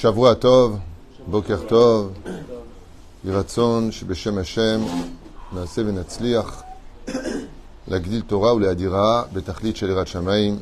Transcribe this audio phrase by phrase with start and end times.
[0.00, 0.78] Shavua Tov,
[1.26, 2.12] Boker Tov,
[3.24, 4.84] Yiratzon, Hashem,
[5.52, 6.64] Naaseh Venatzliach,
[7.88, 10.58] L'Agdil Torah ou Adira, Betachlit Shelirat Shamaim.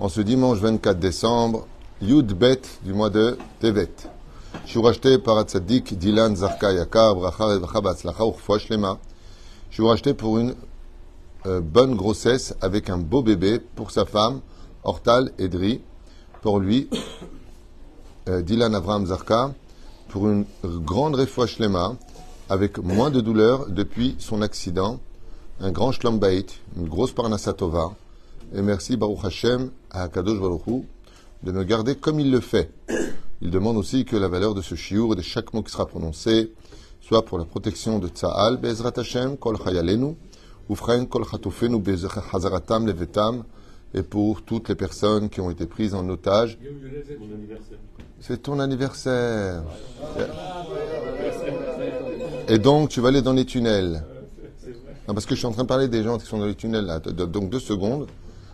[0.00, 1.68] En ce dimanche 24 décembre,
[2.02, 3.92] Yud Bet du mois de Tevet.
[4.64, 8.98] Je suis racheté par Atzadik Dilan Zarka Yakar, Bracha Revacha.
[9.70, 10.56] Je suis racheté pour une
[11.46, 14.40] euh, bonne grossesse avec un beau bébé pour sa femme,
[14.82, 15.82] Hortal Edri.
[16.42, 16.90] Pour lui,
[18.26, 19.52] Dylan Avraham Zarka,
[20.08, 21.94] pour une grande refoua shlema,
[22.48, 24.98] avec moins de douleur depuis son accident,
[25.60, 26.46] un grand bait,
[26.76, 27.92] une grosse parnasatova,
[28.54, 30.84] et merci Baruch Hashem à Kadosh Baruch
[31.42, 32.70] de me garder comme il le fait.
[33.42, 35.84] Il demande aussi que la valeur de ce shiur et de chaque mot qui sera
[35.84, 36.50] prononcé
[37.02, 40.16] soit pour la protection de Tza'al, Bezrat Hashem, Kol Chayalenu,
[40.70, 41.82] Ufren, Kol Chatufenu,
[42.32, 43.44] Hazaratam, Levetam,
[43.94, 46.58] et pour toutes les personnes qui ont été prises en otage.
[48.20, 49.62] C'est ton anniversaire.
[52.48, 54.04] Et donc, tu vas aller dans les tunnels.
[55.06, 56.54] Non, parce que je suis en train de parler des gens qui sont dans les
[56.54, 56.98] tunnels, là.
[56.98, 58.08] Donc, deux secondes.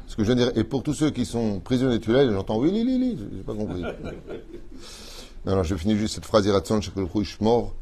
[0.07, 2.59] Ce que je veux dire, et pour tous ceux qui sont prisonniers des tunnels, j'entends
[2.59, 3.83] oui, oui, oui, j'ai pas compris.
[5.47, 7.75] Non, non, je finis juste cette phrase Iratson, Shmor,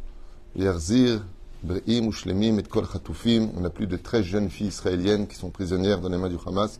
[0.55, 1.25] Yerzir,
[1.65, 2.84] Breim, Ushlemim, et Kol.
[3.56, 6.37] On a plus de 13 jeunes filles israéliennes qui sont prisonnières dans les mains du
[6.47, 6.78] Hamas.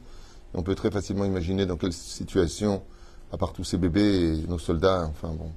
[0.55, 2.83] On peut très facilement imaginer dans quelle situation
[3.33, 5.51] à part tous ces bébés et nos soldats, enfin bon.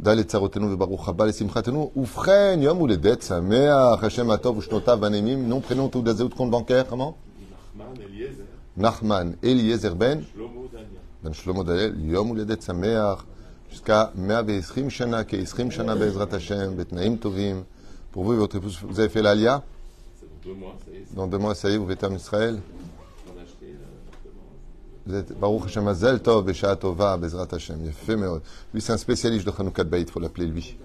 [0.00, 5.88] Dalet Tzarotenu veBaruch Haba Lesimchatenu, Ufren Yom Uledet Sameach Hashem Atov Ushnotav Vanemim, nom, prénom,
[5.88, 7.16] Touda Zeut, compte bancaire, comment?
[8.76, 9.94] Nachman Eliezer.
[9.94, 10.24] Ben
[11.22, 13.18] Ben Shlomo Dalel, Yom Uledet Sameach,
[13.70, 17.64] jusqu'à 120 Shana, Keisrim Shana Bezrat Hashem, Betnaim Tovim.
[18.10, 19.62] Pour vous et votre épouse, vous avez fait l'Alia?
[21.14, 22.60] Dans deux mois, ça y est, vous êtes en Israël?
[25.05, 27.79] vous êtes Baruch Hashem Azel Tov Besha Tova Bezrat Hashem.
[27.85, 28.27] Il fait mais
[28.73, 30.77] lui c'est un spécialiste de Chanukah Beit, il faut l'appeler lui.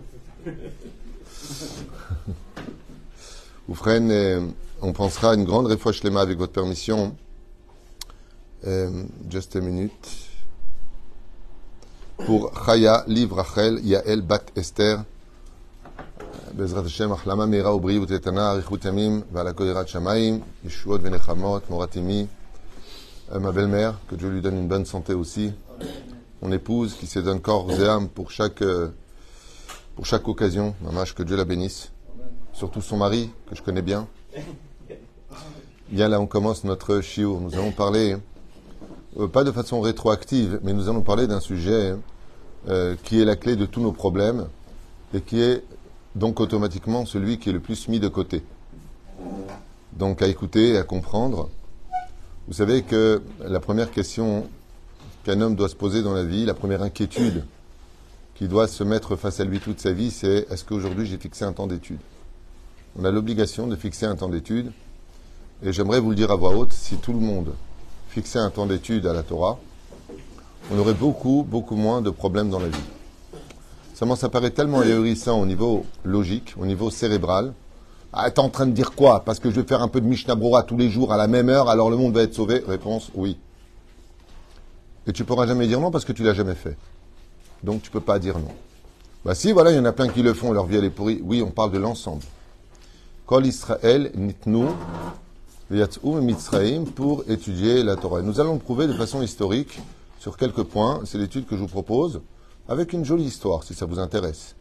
[3.69, 4.47] Oufren, euh,
[4.81, 7.17] on pensera à une grande réfoua shlema avec votre permission.
[8.67, 10.09] Euh, just a minute.
[12.27, 14.99] Pour Chaya, Liv Rachel, Yael Bat Esther.
[16.57, 21.97] בעזרת השם, החלמה מהירה ובריאות איתנה, אריכות ימים ועל הכל יראת שמיים, ישועות ונחמות, מורת
[21.97, 22.27] אמי,
[23.34, 25.52] euh, ma belle-mère, que Dieu lui donne une bonne santé aussi,
[26.42, 28.90] mon épouse qui se donne corps et âme pour chaque, euh,
[29.96, 31.92] pour chaque occasion, maman, que Dieu la bénisse,
[32.54, 34.08] surtout son mari, que je connais bien.
[35.90, 37.40] Bien là, on commence notre chiot.
[37.42, 38.16] Nous allons parler,
[39.20, 41.96] euh, pas de façon rétroactive, mais nous allons parler d'un sujet
[43.04, 44.50] qui est la clé de tous nos problèmes
[45.14, 45.64] et qui est
[46.16, 48.44] donc automatiquement celui qui est le plus mis de côté.
[49.94, 51.50] Donc à écouter, à comprendre.
[52.48, 54.48] Vous savez que la première question
[55.26, 57.44] qu'un homme doit se poser dans la vie, la première inquiétude
[58.36, 61.44] qui doit se mettre face à lui toute sa vie, c'est est-ce qu'aujourd'hui j'ai fixé
[61.44, 62.00] un temps d'étude?
[62.98, 64.72] On a l'obligation de fixer un temps d'étude.
[65.62, 67.54] Et j'aimerais vous le dire à voix haute, si tout le monde
[68.08, 69.60] fixait un temps d'étude à la Torah,
[70.72, 72.78] on aurait beaucoup, beaucoup moins de problèmes dans la vie.
[73.94, 77.54] Seulement, ça paraît tellement ahurissant au niveau logique, au niveau cérébral,
[78.14, 79.24] ah, t'es en train de dire quoi?
[79.26, 81.28] Parce que je vais faire un peu de Mishnah Brora tous les jours à la
[81.28, 82.64] même heure, alors le monde va être sauvé?
[82.66, 83.38] Réponse oui.
[85.08, 86.78] Et tu pourras jamais dire non parce que tu l'as jamais fait.
[87.64, 88.52] Donc tu peux pas dire non.
[89.26, 90.90] Bah si, voilà, il y en a plein qui le font, leur vie elle est
[90.90, 91.22] pourrie.
[91.24, 92.24] Oui, on parle de l'ensemble.
[93.26, 94.68] Kol Israël nitnu
[95.70, 98.22] mitzraim pour étudier la Torah.
[98.22, 99.80] Nous allons le prouver de façon historique
[100.20, 101.02] sur quelques points.
[101.06, 102.22] C'est l'étude que je vous propose,
[102.68, 104.56] avec une jolie histoire, si ça vous intéresse.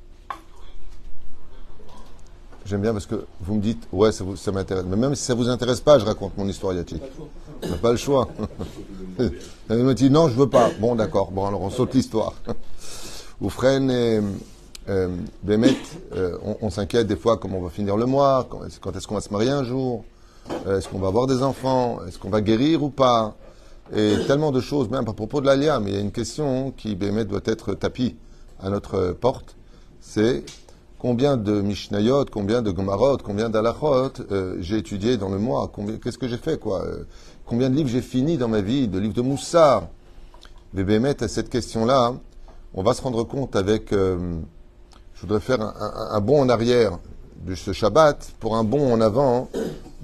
[2.67, 4.85] J'aime bien parce que vous me dites, ouais, ça, ça m'intéresse.
[4.89, 7.03] Mais même si ça ne vous intéresse pas, je raconte mon histoire yatique.
[7.63, 8.29] On n'a pas le choix.
[9.69, 10.71] Elle me dit, non, je veux pas.
[10.81, 11.31] Bon, d'accord.
[11.31, 12.35] Bon, alors on saute l'histoire.
[13.41, 14.21] Oufren et
[14.89, 15.77] euh, Bémet,
[16.15, 19.21] euh, on, s'inquiète des fois comment on va finir le mois, quand, est-ce qu'on va
[19.21, 20.05] se marier un jour,
[20.67, 23.37] euh, est-ce qu'on va avoir des enfants, est-ce qu'on va guérir ou pas.
[23.95, 26.73] Et tellement de choses, même à propos de l'Alia, mais il y a une question
[26.77, 28.17] qui, Bémet, doit être tapie
[28.61, 29.55] à notre porte.
[30.01, 30.45] C'est
[30.99, 35.71] combien de Mishnayot, combien de Gomarot, combien d'Alachot euh, j'ai étudié dans le mois,
[36.03, 37.05] qu'est-ce que j'ai fait, quoi euh,
[37.45, 39.89] Combien de livres j'ai fini dans ma vie, de livres de Moussard
[40.73, 42.15] Bébémet, à cette question-là,
[42.75, 43.93] on va se rendre compte avec.
[43.93, 44.39] Euh,
[45.15, 46.99] je voudrais faire un, bond en arrière
[47.47, 49.49] de ce Shabbat pour un bond en avant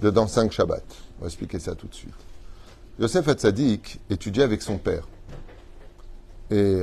[0.01, 0.81] de dans cinq Shabbats.
[1.19, 2.15] On va expliquer ça tout de suite.
[2.99, 5.07] Yosef Hatzadik étudiait avec son père.
[6.51, 6.81] Et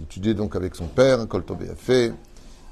[0.00, 2.14] étudiait donc avec son père, a fait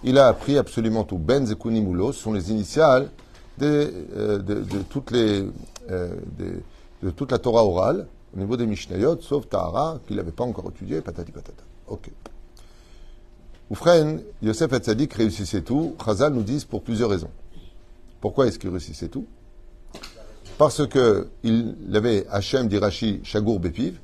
[0.05, 1.19] il a appris absolument tout.
[1.19, 3.11] Ben Zekunimulo, ce sont les initiales
[3.59, 4.43] de, euh,
[5.91, 6.15] euh,
[7.03, 10.71] de, toute la Torah orale, au niveau des Mishnayot, sauf Tahara, qu'il n'avait pas encore
[10.71, 11.63] étudié, patati patata.
[11.89, 12.11] Ok.
[13.71, 15.97] Oufren, Yosef Hatzadik réussissait tout.
[16.05, 17.31] Chazal nous disent pour plusieurs raisons.
[18.21, 19.27] Pourquoi est-ce qu'il réussissait tout?
[20.59, 23.99] Parce que il avait Hachem d'Irachi Chagour Bépiv.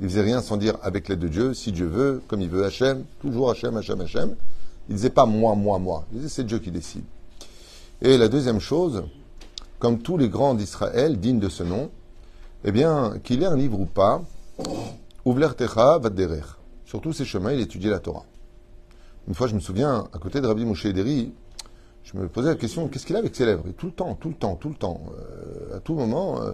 [0.00, 2.64] Il faisait rien sans dire avec l'aide de Dieu, si Dieu veut, comme il veut,
[2.64, 4.34] Hachem, toujours Hachem, Hachem, Hachem.
[4.88, 6.04] Il disait pas moi, moi, moi.
[6.12, 7.04] Il disait c'est Dieu qui décide.
[8.02, 9.04] Et la deuxième chose,
[9.78, 11.90] comme tous les grands d'Israël dignes de ce nom,
[12.64, 14.22] eh bien, qu'il ait un livre ou pas,
[15.24, 16.42] Ouvler Techa Vadderer.
[16.84, 18.24] Sur tous ces chemins, il étudiait la Torah.
[19.26, 21.32] Une fois, je me souviens, à côté de Rabbi Moshe Ederi,
[22.02, 23.66] je me posais la question, qu'est-ce qu'il a avec ses lèvres?
[23.68, 26.52] Et tout le temps, tout le temps, tout le temps, euh, à tout moment, euh,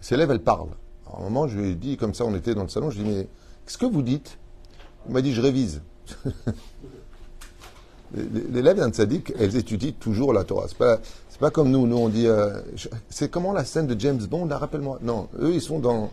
[0.00, 0.76] ses lèvres, elles parlent.
[1.06, 3.00] À un moment, je lui ai dit, comme ça, on était dans le salon, je
[3.00, 3.28] lui ai dit, mais
[3.64, 4.38] qu'est-ce que vous dites?
[5.06, 5.82] Il m'a dit, je révise.
[8.14, 10.66] les, lèvres d'un tzaddik, elles étudient toujours la Torah.
[10.68, 10.98] C'est pas,
[11.28, 12.60] c'est pas comme nous, nous on dit, euh,
[13.08, 14.98] c'est comment la scène de James Bond, là, rappelle-moi.
[15.02, 16.10] Non, eux, ils sont dans,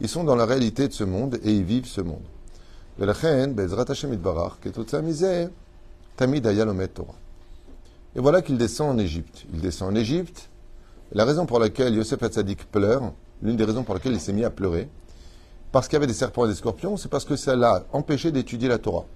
[0.00, 2.22] ils sont dans la réalité de ce monde et ils vivent ce monde.
[3.00, 3.06] Et
[8.20, 9.46] voilà qu'il descend en Égypte.
[9.54, 10.50] Il descend en Égypte.
[11.12, 14.44] La raison pour laquelle Yosef Hatzadik pleure, l'une des raisons pour lesquelles il s'est mis
[14.44, 14.88] à pleurer,
[15.72, 18.32] parce qu'il y avait des serpents et des scorpions, c'est parce que ça l'a empêché
[18.32, 19.06] d'étudier la Torah.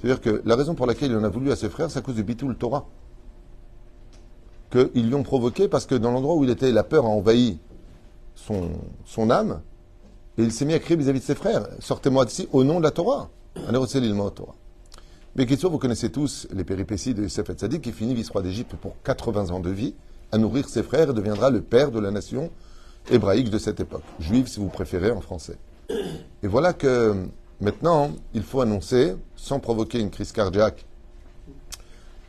[0.00, 2.02] C'est-à-dire que la raison pour laquelle il en a voulu à ses frères, c'est à
[2.02, 2.86] cause du Bitul Torah.
[4.70, 7.58] Qu'ils lui ont provoqué parce que dans l'endroit où il était, la peur a envahi
[8.34, 8.70] son,
[9.04, 9.60] son âme,
[10.38, 12.84] et il s'est mis à crier vis-à-vis de ses frères Sortez-moi d'ici au nom de
[12.84, 13.28] la Torah.
[13.54, 14.54] Torah.
[15.36, 18.94] Mais qu'il vous connaissez tous les péripéties de Yosef Tzadik qui finit vice-roi d'Égypte pour
[19.04, 19.94] 80 ans de vie,
[20.32, 22.50] à nourrir ses frères et deviendra le père de la nation
[23.10, 24.02] hébraïque de cette époque.
[24.18, 25.58] Juive, si vous préférez, en français.
[26.42, 27.14] Et voilà que
[27.60, 30.84] maintenant, il faut annoncer, sans provoquer une crise cardiaque,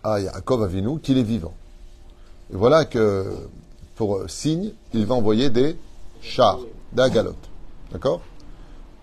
[0.03, 1.53] à Yaakov Avinu qu'il est vivant.
[2.51, 3.25] Et voilà que,
[3.95, 5.77] pour signe, il va envoyer des
[6.21, 6.59] chars,
[6.93, 7.35] d'Agalot.
[7.91, 8.21] D'accord?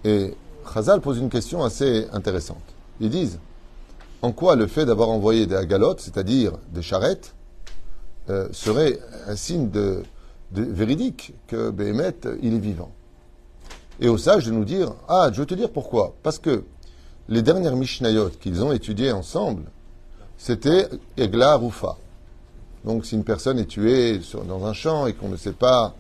[0.05, 0.35] Et
[0.73, 2.63] Chazal pose une question assez intéressante.
[3.01, 3.39] Ils disent
[4.23, 7.35] en quoi le fait d'avoir envoyé des agalotes, c'est-à-dire des charrettes,
[8.31, 10.03] euh, serait un signe de,
[10.51, 12.91] véridique que Béhémet, il est vivant?
[14.01, 16.15] Et au sage de nous dire Ah, je veux te dire pourquoi.
[16.23, 16.65] Parce que
[17.29, 19.65] les dernières Mishnayot qu'ils ont étudiées ensemble,
[20.37, 21.97] c'était Egla Rufa.
[22.85, 25.95] Donc, si une personne est tuée dans un champ et qu'on ne sait pas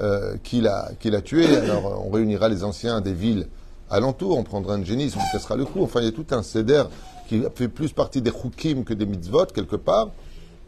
[0.00, 1.46] euh, qui l'a tué.
[1.56, 3.46] Alors on réunira les anciens des villes
[3.88, 5.82] alentours, on prendra un génie, on cassera le cou.
[5.82, 6.82] Enfin, il y a tout un céder
[7.28, 10.10] qui fait plus partie des chukim que des mitzvot, quelque part.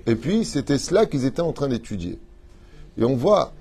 [0.06, 2.18] Et puis, c'était cela qu'ils étaient en train d'étudier.
[2.96, 3.52] Et on voit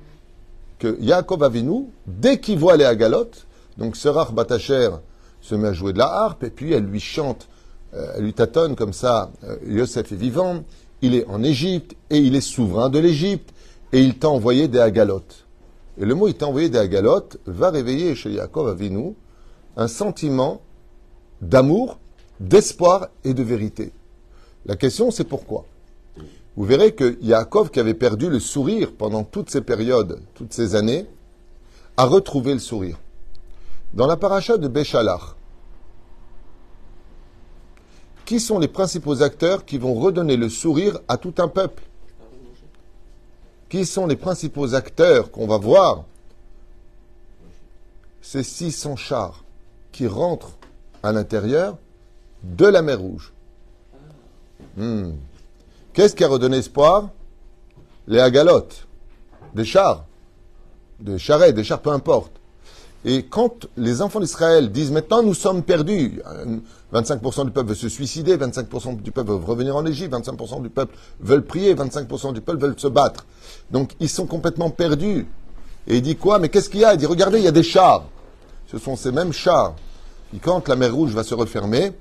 [0.79, 3.45] que Yaakov Avinu, dès qu'il voit les agalotes,
[3.77, 4.91] donc Serach Batacher
[5.41, 7.47] se met à jouer de la harpe, et puis elle lui chante,
[7.93, 10.63] euh, elle lui tâtonne comme ça, euh, Yosef est vivant,
[11.01, 13.53] il est en Égypte, et il est souverain de l'Égypte,
[13.93, 15.45] et il t'a envoyé des agalotes.
[15.99, 19.15] Et le mot il t'a envoyé des agalotes va réveiller chez Yaakov Avinu
[19.75, 20.61] un sentiment
[21.41, 21.99] d'amour,
[22.39, 23.91] d'espoir et de vérité.
[24.65, 25.65] La question c'est pourquoi?
[26.55, 30.73] Vous verrez que Yaakov, qui avait perdu le sourire pendant toutes ces périodes, toutes ces
[30.73, 31.05] années,
[31.97, 32.97] a retrouvé le sourire.
[33.97, 35.33] Dans la paracha de Béchalach,
[38.25, 41.81] qui sont les principaux acteurs qui vont redonner le sourire à tout un peuple?
[43.69, 46.03] Qui sont les principaux acteurs qu'on va voir?
[48.21, 49.43] C'est 600 chars
[49.91, 50.59] qui rentrent
[51.01, 51.79] à l'intérieur
[52.43, 53.33] de la mer Rouge.
[54.75, 55.13] Hmm.
[55.93, 57.09] Qu'est-ce qui a redonné espoir?
[58.05, 58.87] Les agalotes,
[59.55, 60.05] des chars,
[60.99, 62.37] des charrettes, des chars, peu importe.
[63.05, 66.21] Et quand les enfants d'Israël disent maintenant nous sommes perdus,
[66.93, 70.69] 25% du peuple veut se suicider, 25% du peuple veut revenir en Égypte, 25% du
[70.69, 73.25] peuple veulent prier, 25% du peuple veulent se battre.
[73.71, 75.27] Donc ils sont complètement perdus.
[75.87, 76.39] Et il dit quoi?
[76.39, 76.93] Mais qu'est-ce qu'il y a?
[76.93, 78.03] Il dit regardez, il y a des chars.
[78.69, 79.75] Ce sont ces mêmes chars
[80.31, 81.93] qui, quand la mer Rouge va se refermer,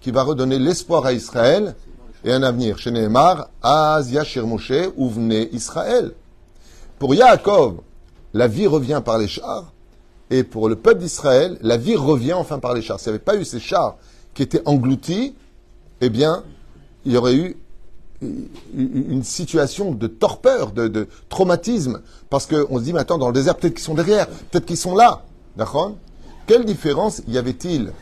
[0.00, 1.74] qui va redonner l'espoir à Israël
[2.24, 2.76] et un avenir.
[2.78, 6.12] Chez Nehemar, Azia Moshe, où venait Israël.
[6.98, 7.76] Pour Yaakov,
[8.34, 9.72] la vie revient par les chars.
[10.30, 13.00] Et pour le peuple d'Israël, la vie revient enfin par les chars.
[13.00, 13.96] S'il n'y avait pas eu ces chars
[14.32, 15.34] qui étaient engloutis,
[16.00, 16.44] eh bien,
[17.04, 17.56] il y aurait eu
[18.22, 23.56] une situation de torpeur, de, traumatisme, parce qu'on se dit, mais attends, dans le désert,
[23.56, 25.22] peut-être qu'ils sont derrière, peut-être qu'ils sont là.
[25.56, 25.96] D'accord?
[26.46, 27.92] Quelle différence y avait-il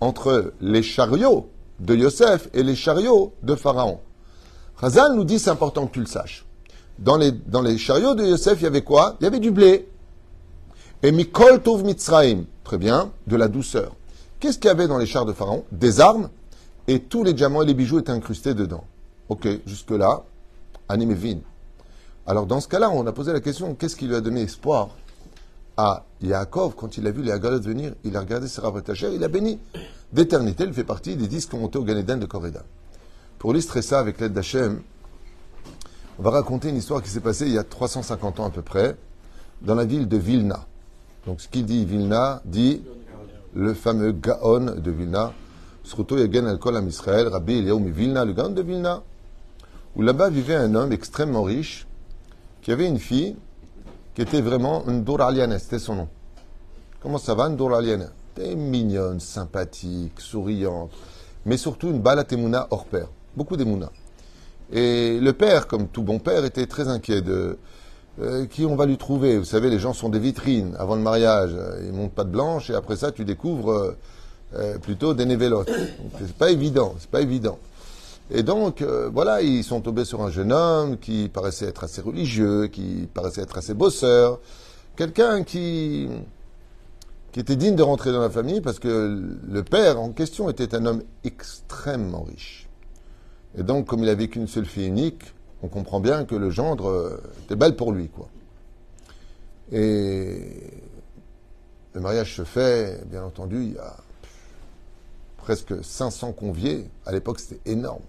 [0.00, 1.48] entre les chariots
[1.80, 4.00] de Yosef et les chariots de Pharaon?
[4.80, 6.46] Chazal nous dit, c'est important que tu le saches.
[6.98, 9.16] Dans les, dans les chariots de Yosef, il y avait quoi?
[9.20, 9.88] Il y avait du blé.
[11.06, 13.94] Et Mikol Tov Mitzraim, très bien, de la douceur.
[14.40, 15.64] Qu'est-ce qu'il y avait dans les chars de Pharaon?
[15.70, 16.30] Des armes,
[16.88, 18.82] et tous les diamants et les bijoux étaient incrustés dedans.
[19.28, 20.24] Ok, jusque-là,
[20.88, 21.38] Animevin.
[22.26, 24.96] Alors dans ce cas-là, on a posé la question, qu'est-ce qui lui a donné espoir
[25.76, 27.94] à Yaakov quand il a vu les Agalotes venir?
[28.02, 29.60] Il a regardé ses étagères, il a béni.
[30.12, 30.64] d'éternité.
[30.64, 32.64] Elle fait partie des dix qui ont monté au Gan Eden de Correda.
[33.38, 34.82] Pour illustrer ça avec l'aide d'Hachem,
[36.18, 38.62] on va raconter une histoire qui s'est passée il y a 350 ans à peu
[38.62, 38.96] près,
[39.62, 40.66] dans la ville de Vilna.
[41.26, 42.82] Donc ce qui dit Vilna dit
[43.54, 45.32] le fameux Gaon de Vilna,
[45.82, 49.02] Sruto Yagen al Israël, Rabbi Eliyahu Vilna, le Gaon de Vilna,
[49.96, 51.86] où là-bas vivait un homme extrêmement riche
[52.62, 53.36] qui avait une fille
[54.14, 56.08] qui était vraiment une Aliane, c'était son nom.
[57.00, 60.90] Comment ça va, une Elle était mignonne, sympathique, souriante,
[61.44, 63.08] mais surtout une Balatemuna hors pair.
[63.36, 63.90] Beaucoup d'émouna.
[64.72, 67.58] Et le père, comme tout bon père, était très inquiet de
[68.20, 69.38] euh, qui on va lui trouver?
[69.38, 71.50] Vous savez, les gens sont des vitrines avant le mariage.
[71.84, 73.96] Ils montent pas de blanche et après ça, tu découvres euh,
[74.54, 75.70] euh, plutôt des névélotes.
[76.18, 77.58] C'est pas évident, c'est pas évident.
[78.30, 78.82] Et donc,
[79.12, 83.42] voilà, ils sont tombés sur un jeune homme qui paraissait être assez religieux, qui paraissait
[83.42, 84.40] être assez bosseur,
[84.96, 86.08] quelqu'un qui
[87.30, 90.74] qui était digne de rentrer dans la famille parce que le père en question était
[90.74, 92.66] un homme extrêmement riche.
[93.58, 95.34] Et donc, comme il avait qu'une seule fille unique,
[95.66, 98.28] on comprend bien que le gendre euh, était belle pour lui, quoi.
[99.72, 100.38] Et
[101.92, 103.96] le mariage se fait, bien entendu, il y a
[105.38, 106.88] presque 500 conviés.
[107.04, 108.02] À l'époque, c'était énorme.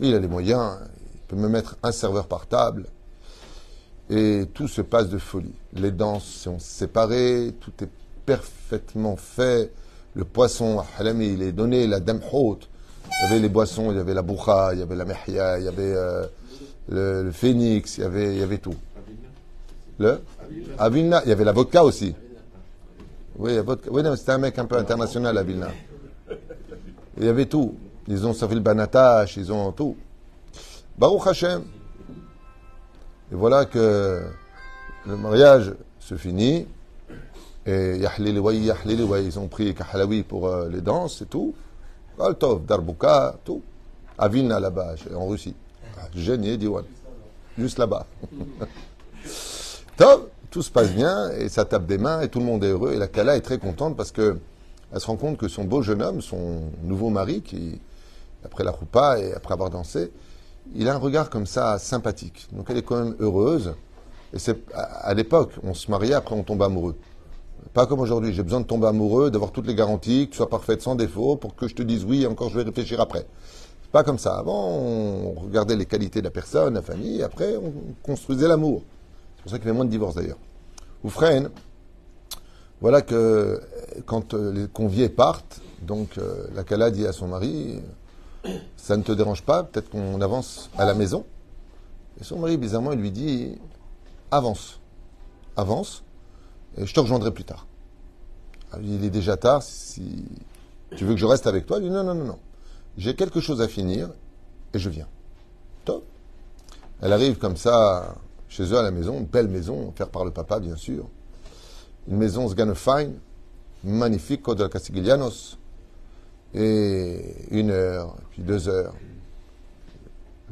[0.00, 0.78] Il a les moyens,
[1.14, 2.86] il peut me mettre un serveur par table.
[4.08, 5.54] Et tout se passe de folie.
[5.74, 7.90] Les danses sont séparées, tout est
[8.24, 9.72] parfaitement fait.
[10.14, 10.82] Le poisson,
[11.20, 12.70] il est donné, la dame haute
[13.10, 15.58] il y avait les boissons, il y avait la boucha, il y avait la mehia,
[15.58, 16.26] il y avait euh,
[16.88, 18.74] le, phénix, il y avait, il y avait tout.
[19.98, 20.20] Le?
[20.78, 22.14] À Vilna, il y avait la vodka aussi.
[23.38, 23.52] Oui,
[23.90, 25.68] oui c'était un mec un peu international à Vilna.
[27.18, 27.74] Il y avait tout.
[28.08, 29.96] Ils ont servi le banatash, ils ont tout.
[30.98, 31.62] Baruch Hashem.
[33.32, 34.22] Et voilà que
[35.06, 36.66] le mariage se finit.
[37.66, 41.54] Et ils ont pris Kahlawi pour euh, les danses et tout.
[42.22, 43.62] Altov, Darbuka, tout.
[44.18, 45.54] À Vilna, là-bas, en Russie.
[46.14, 46.84] Génial, Diwan.
[47.56, 48.06] Juste là-bas.
[50.50, 52.92] tout se passe bien et ça tape des mains et tout le monde est heureux.
[52.92, 54.38] Et la Kala est très contente parce que
[54.92, 57.80] elle se rend compte que son beau jeune homme, son nouveau mari, qui,
[58.44, 60.10] après la roupa et après avoir dansé,
[60.74, 62.48] il a un regard comme ça sympathique.
[62.52, 63.74] Donc elle est quand même heureuse.
[64.32, 66.96] Et c'est à l'époque, on se mariait, après on tombe amoureux.
[67.72, 68.32] Pas comme aujourd'hui.
[68.32, 71.36] J'ai besoin de tomber amoureux, d'avoir toutes les garanties, que tu sois parfaite sans défaut,
[71.36, 73.26] pour que je te dise oui, encore je vais réfléchir après.
[73.92, 74.36] Pas comme ça.
[74.36, 77.72] Avant, on regardait les qualités de la personne, la famille, après, on
[78.02, 78.82] construisait l'amour.
[79.36, 80.38] C'est pour ça qu'il y avait moins de divorces d'ailleurs.
[81.02, 81.50] Ou freine,
[82.80, 83.60] voilà que
[84.06, 87.80] quand euh, les conviés partent, donc euh, la Kala dit à son mari,
[88.76, 91.24] ça ne te dérange pas, peut-être qu'on avance à la maison?
[92.20, 93.58] Et son mari, bizarrement, il lui dit,
[94.30, 94.80] avance,
[95.56, 96.09] avance, et
[96.78, 97.66] je te rejoindrai plus tard.
[98.72, 100.24] Ah, il est déjà tard, si
[100.96, 102.38] tu veux que je reste avec toi, il dit non, non, non, non.
[102.98, 104.10] J'ai quelque chose à finir
[104.74, 105.06] et je viens.
[105.84, 106.04] Top.
[107.00, 108.14] Elle arrive comme ça
[108.48, 111.08] chez eux à la maison, une belle maison, faire par le papa, bien sûr.
[112.08, 113.14] Une maison fine,
[113.84, 115.56] magnifique, de Castiglianos.
[116.52, 118.94] Et une heure, puis deux heures.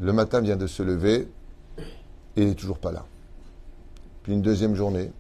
[0.01, 1.29] Le matin vient de se lever
[2.37, 3.05] et il n'est toujours pas là.
[4.23, 5.11] Puis une deuxième journée,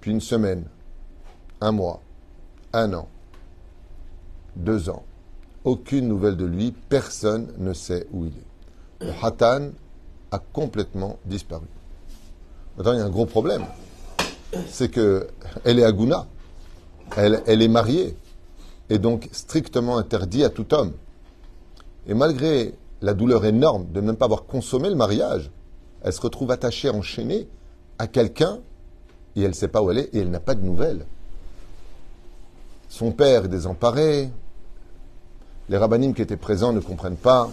[0.00, 0.64] puis une semaine,
[1.60, 2.00] un mois,
[2.72, 3.08] un an,
[4.56, 5.04] deux ans.
[5.64, 9.06] Aucune nouvelle de lui, personne ne sait où il est.
[9.06, 9.70] Le Hatan
[10.30, 11.66] a complètement disparu.
[12.76, 13.64] Maintenant, il y a un gros problème.
[14.68, 15.28] C'est que
[15.64, 16.26] elle est Aguna.
[17.16, 18.16] Elle, elle est mariée.
[18.90, 20.92] Et donc strictement interdit à tout homme.
[22.06, 25.50] Et malgré la douleur énorme de ne pas avoir consommé le mariage,
[26.02, 27.48] elle se retrouve attachée, enchaînée
[27.98, 28.60] à quelqu'un
[29.40, 31.04] et elle ne sait pas où elle est et elle n'a pas de nouvelles.
[32.88, 34.30] Son père est désemparé,
[35.68, 37.50] les rabbinim qui étaient présents ne comprennent pas,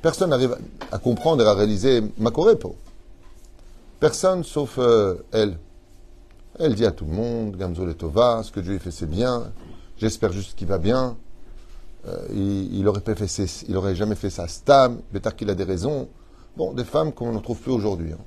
[0.00, 0.56] personne n'arrive
[0.90, 2.76] à comprendre et à réaliser Makorepo.
[4.00, 5.58] Personne sauf euh, elle.
[6.58, 9.52] Elle dit à tout le monde, Gamzo Letova, ce que Dieu fait c'est bien,
[9.98, 11.16] j'espère juste qu'il va bien.
[12.08, 15.64] Euh, il, il, aurait fait, il aurait jamais fait ça stam, peut-être qu'il a des
[15.64, 16.08] raisons.
[16.56, 18.12] Bon, des femmes qu'on ne trouve plus aujourd'hui.
[18.12, 18.18] Hein.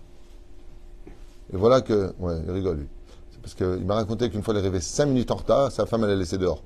[1.53, 2.13] Et voilà que.
[2.19, 2.87] Ouais, il rigole, lui.
[3.31, 5.85] C'est parce qu'il m'a raconté qu'une fois, il est arrivé 5 minutes en retard, sa
[5.85, 6.61] femme, elle l'a laissé dehors.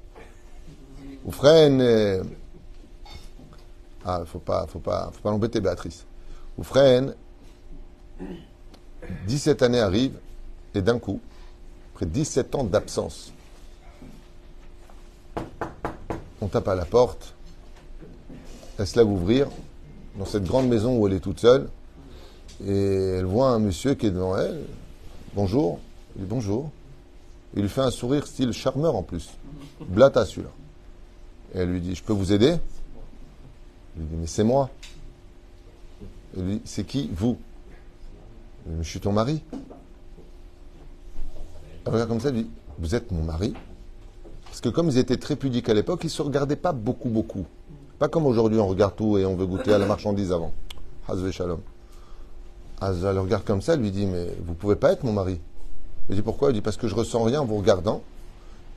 [1.26, 1.84] Ou freine.
[4.06, 6.06] Ah, faut pas, faut pas, faut pas l'embêter, Béatrice.
[6.58, 7.14] Ou freine.
[9.28, 10.20] 17 années arrivent,
[10.74, 11.20] et d'un coup,
[11.94, 13.32] après 17 ans d'absence,
[16.42, 17.34] on tape à la porte,
[18.78, 19.48] elle se lève ouvrir,
[20.18, 21.70] dans cette grande maison où elle est toute seule,
[22.66, 24.66] et elle voit un monsieur qui est devant elle.
[25.34, 25.80] Bonjour.
[26.16, 26.70] Il dit bonjour.
[27.56, 29.30] Il lui fait un sourire style charmeur en plus.
[29.88, 30.50] Blata celui-là.
[31.56, 32.58] Elle lui dit, je peux vous aider?
[33.96, 34.70] Il lui dit, mais c'est moi.
[36.36, 37.38] Elle lui dit, c'est qui Vous?
[38.68, 39.42] Il dit, Je suis ton mari.
[41.86, 43.54] Elle regarde comme ça, elle lui dit, vous êtes mon mari
[44.46, 47.10] Parce que comme ils étaient très pudiques à l'époque, ils ne se regardaient pas beaucoup,
[47.10, 47.46] beaucoup.
[47.98, 50.54] Pas comme aujourd'hui, on regarde tout et on veut goûter à la marchandise avant.
[51.08, 51.60] Hazve shalom.
[52.82, 55.40] Elle le regarde comme ça, lui dit, mais vous pouvez pas être mon mari.
[56.10, 56.50] Elle dit, pourquoi?
[56.50, 58.02] Elle dit, parce que je ressens rien en vous regardant.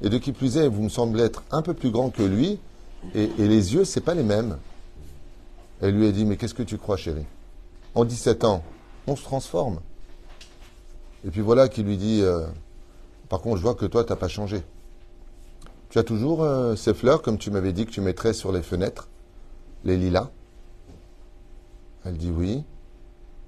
[0.02, 2.58] Et de qui plus est, vous me semblez être un peu plus grand que lui.
[3.14, 4.58] Et, les yeux, c'est pas les mêmes.
[5.80, 7.26] Elle lui a dit, mais qu'est-ce que tu crois, chérie?
[7.94, 8.62] En 17 ans,
[9.06, 9.80] on se transforme.
[11.24, 12.46] Et puis voilà qui lui dit, euh,
[13.28, 14.62] par contre, je vois que toi, tu n'as pas changé.
[15.90, 18.62] Tu as toujours euh, ces fleurs, comme tu m'avais dit que tu mettrais sur les
[18.62, 19.08] fenêtres,
[19.84, 20.30] les lilas?
[22.04, 22.64] Elle dit oui.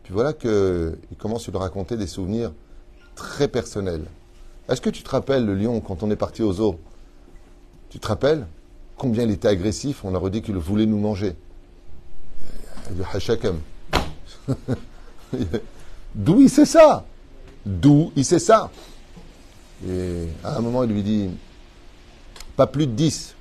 [0.05, 2.53] Puis voilà qu'il commence à lui raconter des souvenirs
[3.15, 4.05] très personnels.
[4.69, 6.79] Est-ce que tu te rappelles le lion quand on est parti au zoo
[7.89, 8.47] Tu te rappelles
[8.97, 10.05] combien il était agressif?
[10.05, 11.35] On a redit qu'il voulait nous manger.
[12.91, 13.61] Dit Hachakam.
[16.15, 17.05] D'où il sait ça?
[17.65, 18.71] D'où il sait ça?
[19.89, 21.31] Et à un moment, il lui dit
[22.57, 23.35] Pas plus de 10.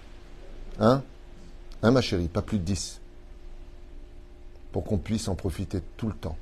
[0.79, 1.03] Hein?
[1.81, 3.01] Hein, ma chérie Pas plus de 10.
[4.71, 6.37] Pour qu'on puisse en profiter tout le temps.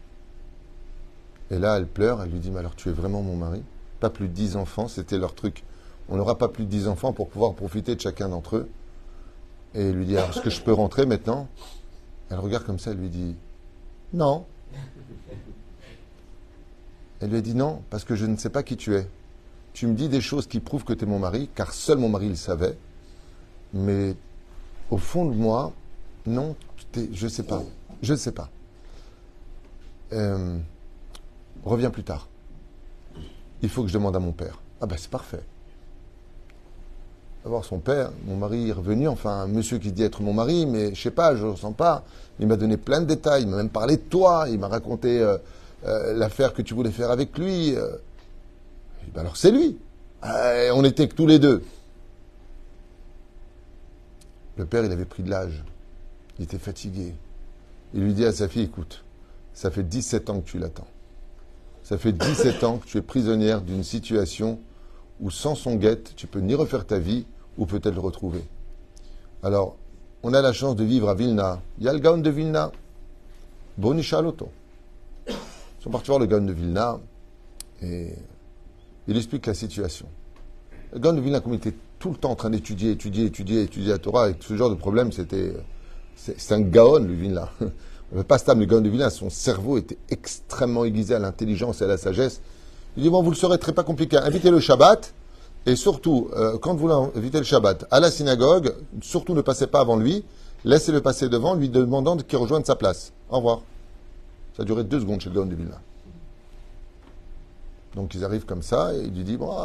[1.51, 3.61] Et là, elle pleure, elle lui dit, mais alors tu es vraiment mon mari?
[3.99, 5.63] Pas plus de dix enfants, c'était leur truc.
[6.09, 8.69] On n'aura pas plus de dix enfants pour pouvoir profiter de chacun d'entre eux.
[9.75, 11.47] Et il lui dit, est-ce que je peux rentrer maintenant?
[12.29, 13.35] Elle regarde comme ça, elle lui dit,
[14.13, 14.45] non.
[17.19, 19.07] Elle lui dit, non, parce que je ne sais pas qui tu es.
[19.73, 22.09] Tu me dis des choses qui prouvent que tu es mon mari, car seul mon
[22.09, 22.77] mari le savait.
[23.73, 24.15] Mais
[24.89, 25.73] au fond de moi,
[26.25, 26.55] non,
[26.95, 27.61] je ne sais pas.
[28.01, 28.49] Je ne sais pas.
[30.13, 30.57] Euh,
[31.69, 32.27] reviens plus tard.
[33.61, 34.59] Il faut que je demande à mon père.
[34.81, 35.43] Ah ben c'est parfait.
[37.43, 40.67] D'abord son père, mon mari est revenu, enfin un monsieur qui dit être mon mari,
[40.67, 42.03] mais je sais pas, je ne ressens pas.
[42.39, 45.19] Il m'a donné plein de détails, il m'a même parlé de toi, il m'a raconté
[45.19, 45.37] euh,
[45.85, 47.75] euh, l'affaire que tu voulais faire avec lui.
[47.75, 47.95] Euh.
[49.13, 49.77] Ben alors c'est lui.
[50.23, 51.63] on était que tous les deux.
[54.57, 55.63] Le père, il avait pris de l'âge.
[56.37, 57.15] Il était fatigué.
[57.93, 59.03] Il lui dit à sa fille, écoute,
[59.53, 60.87] ça fait 17 ans que tu l'attends.
[61.91, 64.61] Ça fait 17 ans que tu es prisonnière d'une situation
[65.19, 67.25] où sans son guette, tu peux ni refaire ta vie
[67.57, 68.41] ou peut-être le retrouver.
[69.43, 69.75] Alors,
[70.23, 71.61] on a la chance de vivre à Vilna.
[71.79, 72.71] Il y a le Gaon de Vilna.
[73.77, 76.97] Boni Ils sont partis voir le Gaon de Vilna
[77.81, 78.13] et
[79.09, 80.05] il explique la situation.
[80.93, 83.63] Le Gaon de Vilna, comme il était tout le temps en train d'étudier, étudier, étudier,
[83.63, 85.51] étudier la Torah, et ce genre de problème, c'était.
[86.15, 87.49] C'est un Gaon, le Vilna.
[88.27, 91.87] Pas stable, le Gaon de Vilna, son cerveau était extrêmement aiguisé à l'intelligence et à
[91.87, 92.41] la sagesse.
[92.97, 94.17] Il dit, bon, vous le saurez très pas compliqué.
[94.17, 95.13] Invitez le Shabbat,
[95.65, 99.79] et surtout, euh, quand vous invitez le Shabbat à la synagogue, surtout ne passez pas
[99.79, 100.25] avant lui,
[100.65, 103.13] laissez-le passer devant, lui demandant qu'il rejoigne sa place.
[103.29, 103.61] Au revoir.
[104.57, 105.79] Ça a duré deux secondes chez le Gaon de Vilna.
[107.95, 109.55] Donc ils arrivent comme ça, et il lui dit, bon,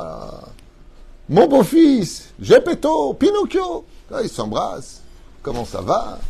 [1.29, 3.85] mon beau-fils, Gepetto, Pinocchio.
[4.11, 5.01] Là, ils s'embrassent.
[5.43, 6.21] Comment ça va?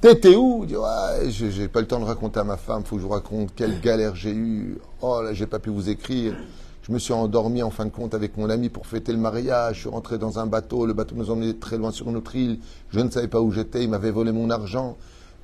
[0.00, 0.64] T'étais où?
[0.64, 3.12] Il dit j'ai pas le temps de raconter à ma femme, faut que je vous
[3.12, 4.78] raconte quelle galère j'ai eue.
[5.02, 6.34] Oh là, j'ai pas pu vous écrire.
[6.82, 9.76] Je me suis endormi en fin de compte avec mon ami pour fêter le mariage.
[9.76, 10.86] Je suis rentré dans un bateau.
[10.86, 12.60] Le bateau nous emmenait très loin sur une autre île.
[12.88, 13.84] Je ne savais pas où j'étais.
[13.84, 14.96] Il m'avait volé mon argent.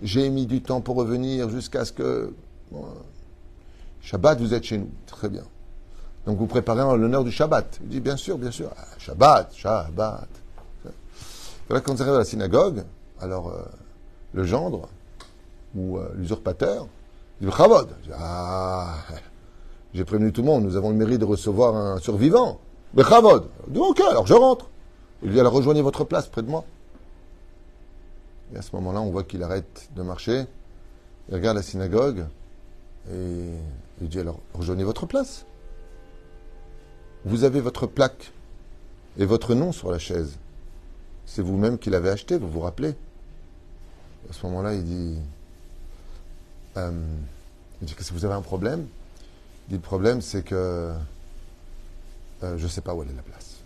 [0.02, 2.32] J'ai mis du temps pour revenir jusqu'à ce que.
[4.00, 4.90] Shabbat, vous êtes chez nous.
[5.06, 5.44] Très bien.
[6.24, 7.78] Donc vous préparez en l'honneur du Shabbat.
[7.82, 8.70] Il dit Bien sûr, bien sûr.
[8.74, 10.28] Ah, Shabbat, Shabbat.
[11.68, 12.84] Voilà, quand on arrive à la synagogue,
[13.20, 13.48] alors.
[13.48, 13.60] Euh,
[14.32, 14.88] le gendre
[15.74, 16.86] ou euh, l'usurpateur,
[17.40, 17.88] il dit Chavod.
[18.14, 18.94] Ah,
[19.94, 22.60] j'ai prévenu tout le monde, nous avons le mérite de recevoir un survivant.
[22.94, 23.48] Mais Chavod.
[23.66, 24.68] Il dit Ok, alors je rentre.
[25.22, 26.64] Il dit Alors rejoignez votre place près de moi.
[28.54, 30.44] Et à ce moment-là, on voit qu'il arrête de marcher.
[31.28, 32.24] Il regarde la synagogue
[33.12, 33.50] et
[34.00, 35.44] il dit Alors rejoignez votre place.
[37.24, 38.32] Vous avez votre plaque
[39.18, 40.38] et votre nom sur la chaise.
[41.24, 42.94] C'est vous-même qui l'avez acheté, vous vous rappelez
[44.28, 45.18] à ce moment-là, il dit,
[46.76, 46.90] euh,
[47.80, 48.86] il dit si vous avez un problème,
[49.66, 50.92] il dit le problème c'est que
[52.42, 53.56] euh, je ne sais pas où elle est la place.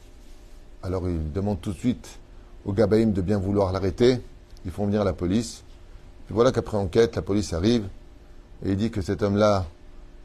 [0.83, 2.19] Alors il demande tout de suite
[2.65, 4.21] au Gabaïm de bien vouloir l'arrêter.
[4.65, 5.63] Ils font venir la police.
[6.27, 7.87] Puis voilà qu'après enquête, la police arrive
[8.65, 9.67] et il dit que cet homme-là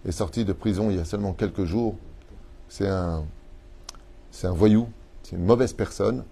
[0.05, 1.95] est sorti de prison il y a seulement quelques jours.
[2.69, 3.23] C'est un,
[4.31, 4.87] c'est un voyou,
[5.23, 6.23] c'est une mauvaise personne.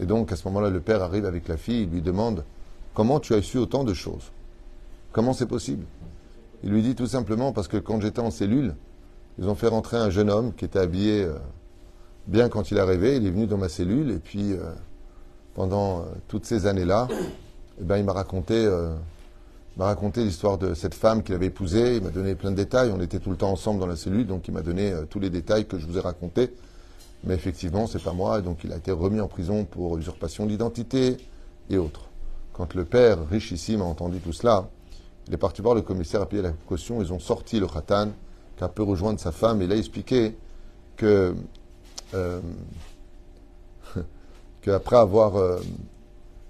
[0.00, 2.44] Et donc à ce moment-là, le père arrive avec la fille, il lui demande
[2.94, 4.32] Comment tu as su autant de choses?
[5.12, 5.84] Comment c'est possible?
[6.62, 8.74] Il lui dit tout simplement parce que quand j'étais en cellule,
[9.38, 11.34] ils ont fait rentrer un jeune homme qui était habillé euh,
[12.26, 13.16] bien quand il a rêvé.
[13.16, 14.72] Il est venu dans ma cellule et puis euh,
[15.54, 17.08] pendant euh, toutes ces années-là,
[17.80, 18.68] eh ben, il m'a raconté,
[20.16, 21.96] l'histoire de cette femme qu'il avait épousée.
[21.96, 22.92] Il m'a donné plein de détails.
[22.94, 25.30] On était tout le temps ensemble dans la cellule, donc il m'a donné tous les
[25.30, 26.52] détails que je vous ai racontés.
[27.24, 28.42] Mais effectivement, c'est pas moi.
[28.42, 31.16] Donc il a été remis en prison pour usurpation d'identité
[31.70, 32.11] et autres.
[32.52, 34.68] Quand le père, riche ici, m'a entendu tout cela,
[35.28, 37.00] il est parti voir le commissaire à payer la caution.
[37.00, 38.08] Ils ont sorti le khatan,
[38.56, 39.62] qui a pu rejoindre sa femme.
[39.62, 40.36] Il a expliqué
[40.96, 41.34] que,
[42.14, 42.40] euh,
[44.62, 45.60] qu'après avoir euh,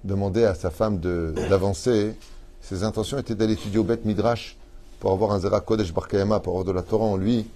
[0.02, 2.16] demandé à sa femme d'avancer,
[2.60, 4.56] ses intentions étaient d'aller étudier au Beth Midrash
[4.98, 7.46] pour avoir un Zera Kodesh Bar Kayama, pour avoir de la Torah en lui.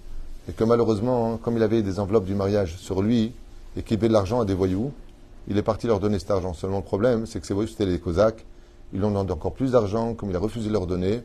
[0.48, 3.32] Et que malheureusement, comme il avait des enveloppes du mariage sur lui
[3.76, 4.92] et qu'il de l'argent à des voyous,
[5.48, 6.54] il est parti leur donner cet argent.
[6.54, 8.44] Seulement le problème, c'est que ces voyous, c'était les Cosaques.
[8.92, 11.22] Ils ont demandé encore plus d'argent, comme il a refusé de leur donner.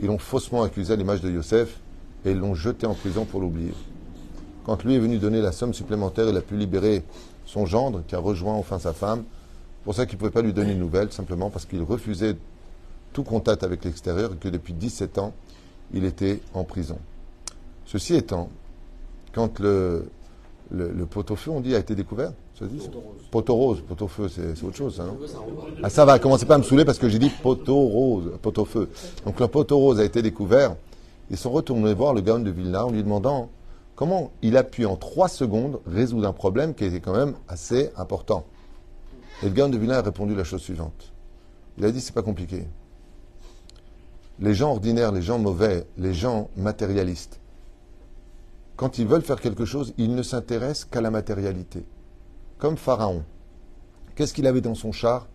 [0.00, 1.78] Ils l'ont faussement accusé à l'image de Yosef
[2.24, 3.74] et l'ont jeté en prison pour l'oublier.
[4.64, 7.02] Quand lui est venu donner la somme supplémentaire, il a pu libérer
[7.46, 9.24] son gendre, qui a rejoint enfin sa femme.
[9.84, 12.36] Pour ça qu'il ne pouvait pas lui donner une nouvelle, simplement parce qu'il refusait
[13.12, 15.32] tout contact avec l'extérieur et que depuis 17 ans,
[15.92, 16.98] il était en prison.
[17.86, 18.50] Ceci étant,
[19.32, 20.06] quand le,
[20.70, 22.88] le, pot-au-feu, on dit, a été découvert, ça dit
[23.30, 25.18] Poteau rose, pot-au-feu, c'est autre chose, ça, non
[25.82, 28.88] Ah, ça va, commencez pas à me saouler parce que j'ai dit poteau rose, pot-au-feu.
[29.24, 30.76] Donc le poteau rose a été découvert.
[31.30, 33.50] Ils sont retournés voir le Gaon de Vilna en lui demandant
[33.94, 37.90] comment il a pu en trois secondes résoudre un problème qui était quand même assez
[37.96, 38.44] important.
[39.42, 41.12] Et le Gaon de Vilna a répondu la chose suivante.
[41.78, 42.66] Il a dit c'est pas compliqué.
[44.38, 47.40] Les gens ordinaires, les gens mauvais, les gens matérialistes,
[48.80, 51.84] quand ils veulent faire quelque chose, ils ne s'intéressent qu'à la matérialité.
[52.56, 53.24] Comme Pharaon.
[54.14, 55.28] Qu'est-ce qu'il avait dans son char?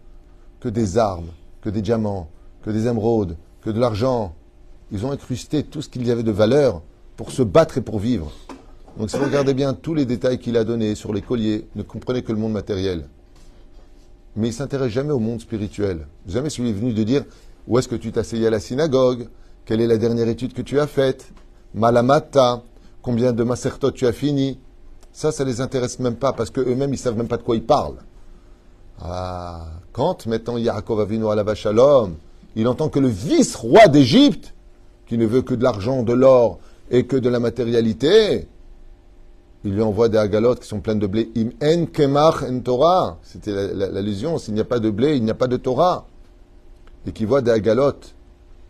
[0.59, 1.29] Que des armes,
[1.61, 2.27] que des diamants,
[2.63, 4.33] que des émeraudes, que de l'argent.
[4.91, 6.81] Ils ont incrusté tout ce qu'il y avait de valeur
[7.17, 8.31] pour se battre et pour vivre.
[8.97, 11.83] Donc si vous regardez bien tous les détails qu'il a donnés sur les colliers, ne
[11.83, 13.07] comprenez que le monde matériel.
[14.35, 16.07] Mais il s'intéresse jamais au monde spirituel.
[16.27, 17.23] Jamais celui est venu de dire
[17.67, 19.27] où est-ce que tu t'asseyais à la synagogue,
[19.65, 21.31] quelle est la dernière étude que tu as faite,
[21.75, 22.63] Malamata,
[23.05, 24.57] combien de masertot tu as fini.
[25.13, 27.63] Ça, ça les intéresse même pas parce qu'eux-mêmes, ils savent même pas de quoi ils
[27.63, 27.99] parlent.
[28.99, 32.15] Ah, quand maintenant Yaakov Avinu à la Shalom,
[32.55, 34.53] il entend que le vice-roi d'Égypte,
[35.05, 36.57] qui ne veut que de l'argent, de l'or
[36.89, 38.47] et que de la matérialité,
[39.63, 41.31] il lui envoie des agalotes qui sont pleines de blé.
[41.37, 43.19] Im en kemach en Torah.
[43.21, 44.39] C'était la- la- l'allusion.
[44.39, 46.07] S'il n'y a pas de blé, il n'y a pas de Torah.
[47.05, 48.15] Et qui voit des agalotes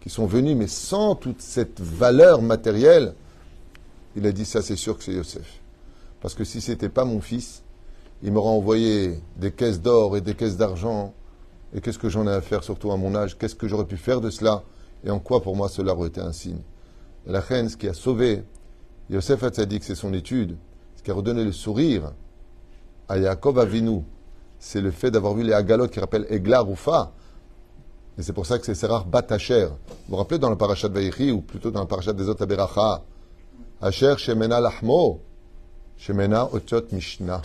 [0.01, 3.13] qui sont venues, mais sans toute cette valeur matérielle,
[4.15, 5.61] il a dit ça, c'est sûr que c'est Yosef.
[6.21, 7.63] Parce que si c'était pas mon fils,
[8.23, 11.13] il m'aurait envoyé des caisses d'or et des caisses d'argent.
[11.73, 13.37] Et qu'est-ce que j'en ai à faire, surtout à mon âge?
[13.37, 14.63] Qu'est-ce que j'aurais pu faire de cela?
[15.03, 16.61] Et en quoi pour moi cela aurait été un signe?
[17.27, 18.43] La reine, ce qui a sauvé
[19.09, 20.57] Yosef Hatzadik, c'est son étude.
[20.95, 22.13] Ce qui a redonné le sourire
[23.09, 24.01] à Yaakov Avinu,
[24.57, 27.11] c'est le fait d'avoir vu les agalotes qui rappellent Egla Rufa.
[28.17, 29.67] Et c'est pour ça que c'est Serach Batacher.
[29.67, 32.43] Vous vous rappelez dans le parachat de Vaïchi, ou plutôt dans le parachat des autres
[33.85, 35.21] Asher Shemena Lahmo,
[35.95, 37.43] Shemena Otiot Mishnah.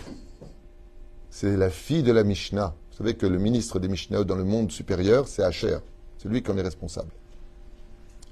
[1.28, 2.74] C'est la fille de la Mishnah.
[2.90, 5.76] Vous savez que le ministre des Mishnah dans le monde supérieur, c'est Asher.
[6.16, 7.10] C'est lui qui en est responsable.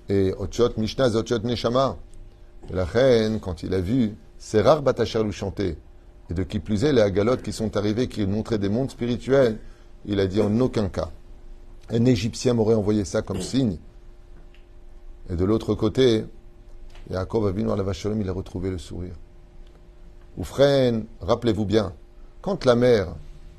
[0.08, 1.98] Et Otiot Mishnah, c'est Otiot Neshama.
[2.70, 5.76] La reine, quand il a vu Serach Batacher lui chanter,
[6.30, 9.58] et de qui plus est les agalotes qui sont arrivés, qui montraient des mondes spirituels,
[10.06, 11.10] il a dit en aucun cas.
[11.90, 13.76] Un Égyptien m'aurait envoyé ça comme signe.
[15.28, 16.24] Et de l'autre côté,
[17.10, 19.14] Yaakov Avinu à la Vachalom, il a retrouvé le sourire.
[20.36, 21.92] Oufren, rappelez-vous bien,
[22.42, 23.14] quand la mer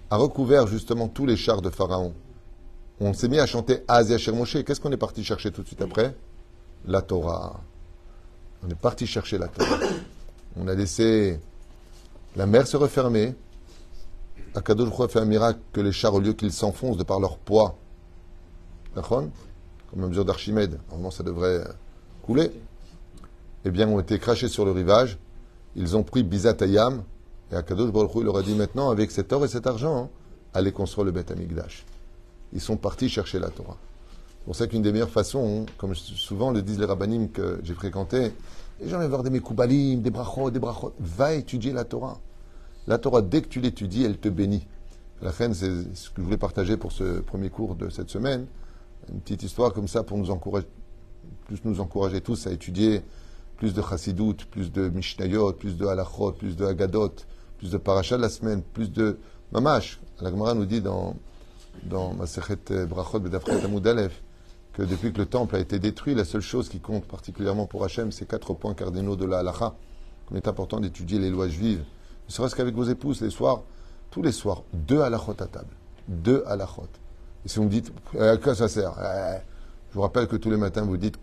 [0.10, 2.14] a recouvert justement tous les chars de Pharaon,
[3.00, 4.64] on s'est mis à chanter Asia Moshe.
[4.64, 6.16] Qu'est-ce qu'on est parti chercher tout de suite après
[6.86, 7.62] La Torah.
[8.64, 9.80] On est parti chercher la Torah.
[10.58, 11.40] On a laissé
[12.36, 13.36] la mer se refermer.
[14.54, 17.38] Akadosh a fait un miracle que les chars, au lieu qu'ils s'enfoncent de par leur
[17.38, 17.78] poids,
[18.94, 19.32] comme
[20.04, 21.64] à mesure d'Archimède, normalement ça devrait
[22.24, 22.52] couler,
[23.66, 25.18] eh bien, ont été crachés sur le rivage.
[25.76, 27.04] Ils ont pris Bizatayam,
[27.52, 30.10] et Akadosh Baruch leur a dit maintenant, avec cet or et cet argent, hein,
[30.54, 31.86] allez construire le Beth Amikdash.
[32.54, 33.78] Ils sont partis chercher la Torah.
[34.40, 37.74] C'est pour ça qu'une des meilleures façons, comme souvent le disent les rabbinim que j'ai
[37.74, 38.32] fréquentés,
[38.82, 42.20] les gens viennent voir des mekoubalim, des brachot, des brachot, va étudier la Torah.
[42.88, 44.66] La Torah, dès que tu l'étudies, elle te bénit.
[45.22, 48.46] La fin, c'est ce que je voulais partager pour ce premier cours de cette semaine.
[49.12, 50.68] Une petite histoire comme ça pour nous encourager,
[51.46, 53.02] plus nous encourager tous à étudier
[53.60, 57.12] plus de chassidout, plus de mishnayot, plus de halachot, plus de hagadot,
[57.58, 59.20] plus de parachat de la semaine, plus de
[59.52, 60.00] mamash.
[60.22, 61.16] La Gemara nous dit dans,
[61.84, 64.24] dans Brachot Bedafret Amud Aleph
[64.74, 67.84] que depuis que le temple a été détruit, la seule chose qui compte particulièrement pour
[67.84, 69.76] Hachem, c'est quatre points cardinaux de la halacha.
[70.32, 71.84] Il est important d'étudier les lois juives.
[72.28, 73.64] Ne serait-ce qu'avec vos épouses, les soirs,
[74.10, 75.76] tous les soirs, deux halachot à table.
[76.08, 76.88] deux halachot.
[77.46, 78.94] Et si vous me dites, à quoi ça sert?
[79.02, 79.40] Eh,
[79.90, 81.16] Je vous rappelle que tous les matins, vous dites.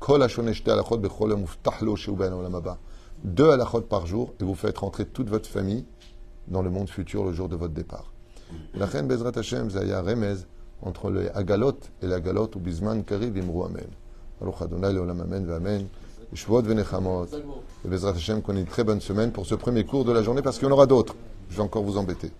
[3.24, 5.84] Deux halachot par jour, et vous faites rentrer toute votre famille
[6.48, 8.12] dans le monde futur le jour de votre départ.
[8.74, 10.34] La reine Bezrat Hashem, Zaya Remez,
[10.82, 13.86] entre le Agalot et l'Agalot, ou Bisman Kariv Imru Amen.
[14.40, 15.86] Baruch Adonai Leolam Amen Amen.
[16.34, 17.26] Shvot Venechamot.
[17.84, 20.42] Bezrat Hashem, qu'on ait une très bonne semaine pour ce premier cours de la journée,
[20.42, 21.14] parce qu'il y en aura d'autres.
[21.50, 22.32] Je vais encore vous embêter.